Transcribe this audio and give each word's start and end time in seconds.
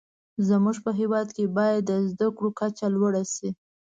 زموږ 0.47 0.77
په 0.85 0.91
هیواد 0.99 1.27
کې 1.35 1.53
باید 1.57 1.81
د 1.89 1.91
زده 2.09 2.27
کړو 2.37 2.49
کچه 2.59 2.85
لوړه 2.95 3.23
شې. 3.33 3.49